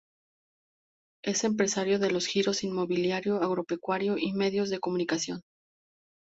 [1.23, 5.41] Es empresario de los giros inmobiliario, agropecuario y medios de comunicación.